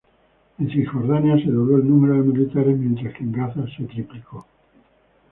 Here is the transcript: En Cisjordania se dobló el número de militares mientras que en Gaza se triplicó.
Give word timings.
En 0.57 0.67
Cisjordania 0.67 1.35
se 1.37 1.51
dobló 1.51 1.77
el 1.77 1.87
número 1.87 2.13
de 2.15 2.21
militares 2.23 2.75
mientras 2.75 3.13
que 3.15 3.23
en 3.23 3.31
Gaza 3.33 3.65
se 3.77 3.83
triplicó. 3.83 4.47